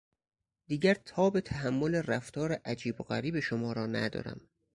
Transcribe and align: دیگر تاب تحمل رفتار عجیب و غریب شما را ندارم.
دیگر 0.67 0.93
تاب 0.93 1.39
تحمل 1.39 1.95
رفتار 1.95 2.53
عجیب 2.53 3.01
و 3.01 3.03
غریب 3.03 3.39
شما 3.39 3.73
را 3.73 3.87
ندارم. 3.87 4.49